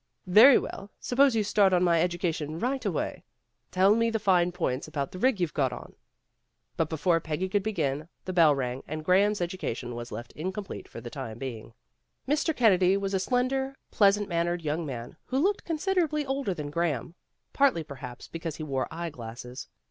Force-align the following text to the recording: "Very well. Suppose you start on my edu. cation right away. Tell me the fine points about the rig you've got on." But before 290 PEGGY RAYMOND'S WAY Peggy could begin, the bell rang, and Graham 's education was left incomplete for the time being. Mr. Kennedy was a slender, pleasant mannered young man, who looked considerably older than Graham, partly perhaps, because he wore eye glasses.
"Very 0.25 0.57
well. 0.57 0.89
Suppose 0.99 1.35
you 1.35 1.43
start 1.43 1.73
on 1.73 1.83
my 1.83 1.99
edu. 1.99 2.19
cation 2.19 2.57
right 2.57 2.83
away. 2.83 3.23
Tell 3.69 3.93
me 3.95 4.09
the 4.09 4.17
fine 4.17 4.51
points 4.51 4.87
about 4.87 5.11
the 5.11 5.19
rig 5.19 5.39
you've 5.39 5.53
got 5.53 5.71
on." 5.71 5.93
But 6.75 6.89
before 6.89 7.19
290 7.19 7.59
PEGGY 7.59 7.83
RAYMOND'S 7.83 7.99
WAY 7.99 8.01
Peggy 8.01 8.01
could 8.01 8.01
begin, 8.01 8.09
the 8.25 8.33
bell 8.33 8.55
rang, 8.55 8.83
and 8.87 9.05
Graham 9.05 9.35
's 9.35 9.41
education 9.41 9.93
was 9.93 10.11
left 10.11 10.31
incomplete 10.31 10.87
for 10.87 11.01
the 11.01 11.11
time 11.11 11.37
being. 11.37 11.75
Mr. 12.27 12.55
Kennedy 12.55 12.97
was 12.97 13.13
a 13.13 13.19
slender, 13.19 13.75
pleasant 13.91 14.27
mannered 14.27 14.63
young 14.63 14.87
man, 14.87 15.17
who 15.25 15.37
looked 15.37 15.65
considerably 15.65 16.25
older 16.25 16.55
than 16.55 16.71
Graham, 16.71 17.13
partly 17.53 17.83
perhaps, 17.83 18.27
because 18.27 18.55
he 18.55 18.63
wore 18.63 18.87
eye 18.89 19.11
glasses. 19.11 19.67